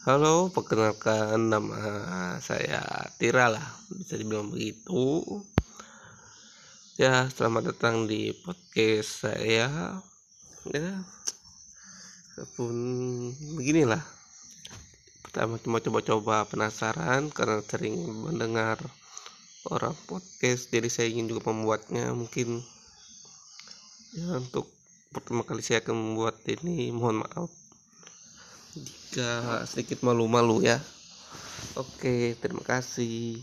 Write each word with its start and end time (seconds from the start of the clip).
Halo, 0.00 0.48
perkenalkan 0.48 1.52
nama 1.52 1.76
saya 2.40 2.80
Tira 3.20 3.52
lah, 3.52 3.68
bisa 3.92 4.16
dibilang 4.16 4.48
begitu. 4.48 5.20
Ya, 6.96 7.28
selamat 7.28 7.76
datang 7.76 8.08
di 8.08 8.32
podcast 8.32 9.28
saya. 9.28 10.00
Ya, 10.72 11.04
pun 12.56 12.72
beginilah. 13.60 14.00
Pertama 15.20 15.60
cuma 15.60 15.84
coba-coba 15.84 16.48
penasaran 16.48 17.28
karena 17.28 17.60
sering 17.60 18.00
mendengar 18.24 18.80
orang 19.68 19.92
podcast, 20.08 20.72
jadi 20.72 20.88
saya 20.88 21.12
ingin 21.12 21.28
juga 21.28 21.52
membuatnya. 21.52 22.08
Mungkin 22.16 22.64
ya 24.16 24.32
untuk 24.32 24.64
pertama 25.12 25.44
kali 25.44 25.60
saya 25.60 25.84
akan 25.84 25.92
membuat 25.92 26.40
ini, 26.48 26.88
mohon 26.88 27.20
maaf 27.20 27.52
jika 28.76 29.66
sedikit 29.66 29.98
malu-malu 30.06 30.62
ya. 30.62 30.78
Oke, 31.78 32.38
terima 32.42 32.62
kasih. 32.62 33.42